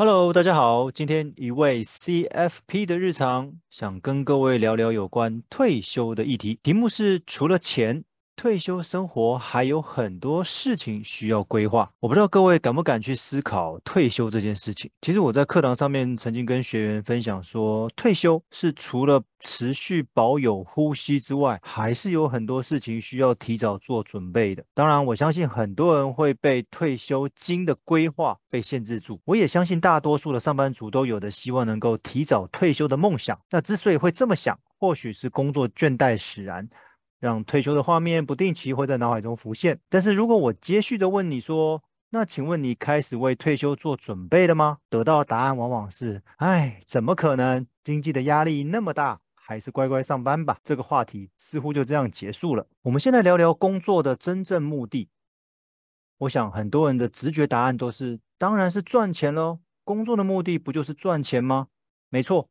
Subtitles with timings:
[0.00, 8.04] Hello，大家好，今天一位 CFP 的日常，想跟各位聊聊有关退休的议题，题目是除了钱。
[8.38, 14.88] 退休生活还有很多事情需要规划，我不知道各位敢不敢去思考退休这件事情。
[15.02, 24.64] 其实我在课堂上面曾经跟学员分享说，退休是除了持续保有呼吸之外，还是有很多事情需要提早做准备的。
[24.72, 33.36] 当然，我相信很多人会被退休金的规划被限制住，我也相信大多数的上班族都有的希望能够提早退休的梦想。
[33.50, 36.68] 那之所以会这么想，或许是工作倦怠使然。
[37.18, 39.78] 让退休的画面不定期会在脑海中浮现。
[39.88, 44.78] 但是如果我接续的问你说，那请问你开始为退休做准备了吗？
[44.88, 47.66] 得到的答案往往是，哎，怎么可能？
[47.84, 50.58] 经济的压力那么大，还是乖乖上班吧。
[50.62, 52.66] 这个话题似乎就这样结束了。
[52.82, 55.08] 我们现在聊聊工作的真正目的。
[56.18, 59.60] 我想很多人的直觉答案都是，当然是赚钱喽。
[59.84, 61.68] 工作的目的不就是赚钱吗？
[62.10, 62.48] 没错。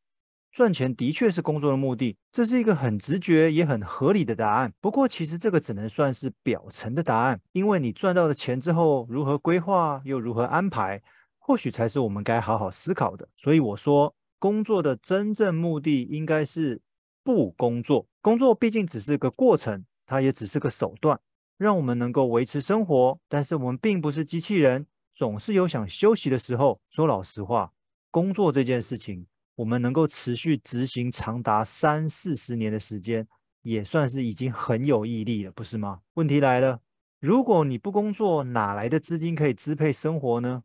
[0.57, 4.73] 赚钱的确是工作的目的，这是一个很直觉也很合理的答案。
[4.81, 10.99] 不过，其实这个只能算是表层的答案，因为你赚到的钱之后，如何规划又如何安排，
[11.37, 13.29] 或许才是我们该好好思考的。
[13.37, 16.81] 所以我说，工作的真正目的应该是
[17.23, 18.07] 不工作。
[18.19, 21.19] 工作毕竟只是个过程，它也只是个手段，
[21.59, 23.19] 让我们能够维持生活。
[23.29, 26.81] 但是我们并不是机器人，总是有想休息的时候。
[26.89, 27.71] 说老实话，
[28.09, 29.27] 工作这件事情。
[29.57, 33.27] 我们能够持续执行长达三四十年的时间，
[33.63, 36.01] 也算是已经很有毅力了，不是吗？
[36.13, 36.79] 问题来了，
[37.19, 40.61] 如果你不工作，哪来的资金可以支配生活呢？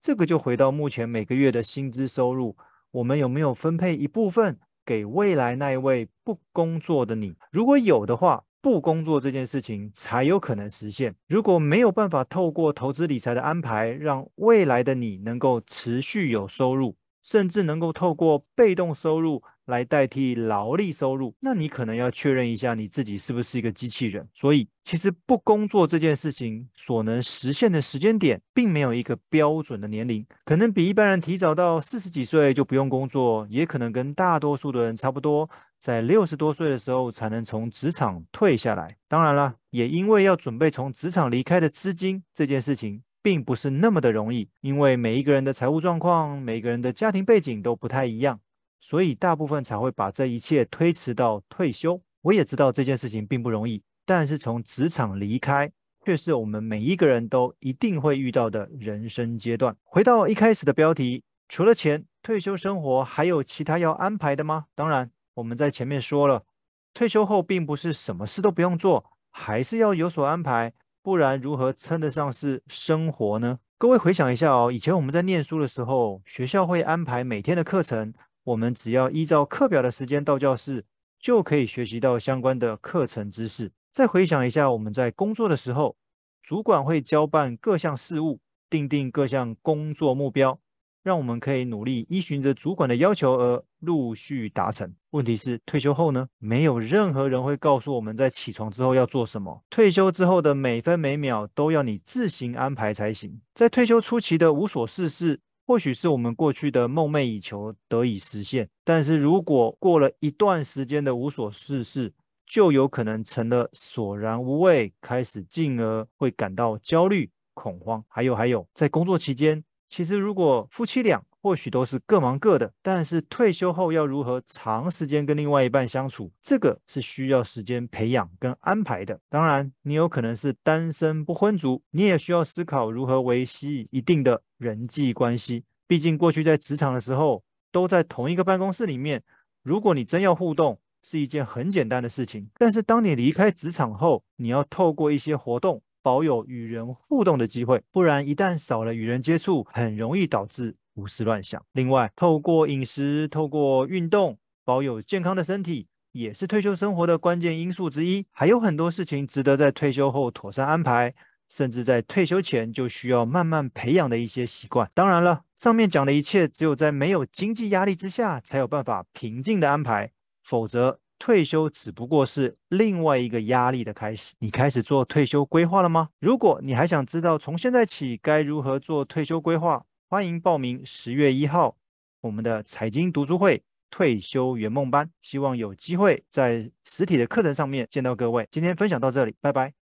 [0.00, 2.56] 这个就回到目前每个月的薪资收入，
[2.90, 7.36] 我们有没有分配一部分给未来那一位不工作的你？
[7.50, 11.14] 如果有的话，不工作这件事情才有可能实现。
[11.28, 24.28] 如果没有办法透过投资理财的安排，让未来的你能够持续有收入，甚至能够透过被动收入来代替劳力收入，那你可能要确认一下你自己是不是一个机器人。
[24.34, 38.96] 所以，其实不工作这件事情所能实现的时间点，并没有一个标准的年龄，可能比一般人提早到四十几岁就不用工作，也可能跟大多数的人差不多，在六十多岁的时候才能从职场退下来。
[39.06, 43.02] 当然了，也因为要准备从职场离开的资金这件事情。
[43.22, 48.40] 并不是那么的容易，因为每一个人的财务状况、每个人的家庭背景都不太一样，
[48.80, 52.02] 所以大部分才会把这一切推迟到退休。
[52.22, 55.70] 我也知道这件事情并不容易，但是从职场离开
[56.04, 59.76] 却是我们每一个人都一定会遇到的人生阶段。
[59.84, 64.66] 回到一开始的标题，除了钱，退休生活还有其他要安排的吗？
[64.74, 66.44] 当然，我们在前面说了，
[66.92, 70.72] 退休后并不是什么事都不用做，还是要有所安排。
[71.02, 73.58] 不然如何称得上是生活呢？
[73.76, 78.14] 各位回想一下哦，以前我们在念书的时候，学校会安排每天的课程，
[78.44, 80.84] 我们只要依照课表的时间到教室，
[81.18, 83.72] 就可以学习到相关的课程知识。
[83.90, 85.96] 再回想一下，我们在工作的时候，
[86.40, 88.38] 主管会交办各项事务，
[88.70, 90.60] 定定各项工作目标。
[91.02, 94.92] 让我们可以努力依循着主管的要求而陆续达成。
[95.10, 96.26] 问题是退休后呢？
[96.38, 99.62] 没有任何人会告诉我们在起床之后要做什么。
[99.68, 103.40] 退休之后的每分每秒都要你自行安排才行。
[103.54, 108.68] 在退休初期的无所事事，或许是我们过去的梦寐以求得以实现。
[108.84, 112.12] 但是如果过了一段时间的无所事事，
[112.46, 118.02] 就有可能成了索然无味，开始进而会感到焦虑、恐慌。
[118.08, 119.62] 还有还有，在工作期间。
[119.92, 129.20] 其实，如果夫妻俩或许都是各忙各的，但是退休后要如何长时间跟另外一半相处，这个是需要时间培养跟安排的。
[129.28, 135.62] 当然，你有可能是单身不婚族，你也需要思考如何维系一定的人际关系。
[135.86, 139.22] 毕竟，过去在职场的时候都在同一个办公室里面，
[139.62, 142.48] 如果你真要互动，是一件很简单的事情。
[142.56, 145.82] 但是，当你离开职场后，你要透过一些活动。
[146.02, 151.64] 保有与人互动的机会，不然一旦少了与人接触，很容易导致胡思乱想。
[151.72, 158.26] 另外，透过饮食、透过运动，保有健康的身体，也是退休生活的关键因素之一。
[158.32, 161.14] 还有很多事情值得在退休后妥善安排，
[161.48, 164.90] 甚至在退休前就需要慢慢培养的一些习惯。
[164.92, 170.10] 当然了，上面讲的一切，只有在没有经济压力之下，才有办法平静的安排，
[170.42, 171.01] 否则。
[171.24, 174.34] 退休只不过是另外一个压力的开始。
[174.40, 176.08] 你开始做退休规划了吗？
[176.18, 181.76] 如果你还想知道从现在起该如何做退休规划，欢迎报名十月一号
[182.22, 185.08] 我们的财经读书会退休圆梦班。
[185.20, 188.48] 希望有机会在实体的课程上面见到各位。
[188.50, 189.81] 今天分享到这里，拜拜。